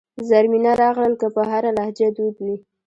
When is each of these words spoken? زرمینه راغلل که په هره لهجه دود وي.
زرمینه 0.29 0.71
راغلل 0.81 1.13
که 1.21 1.27
په 1.35 1.41
هره 1.51 1.71
لهجه 1.77 2.07
دود 2.17 2.35
وي. 2.43 2.55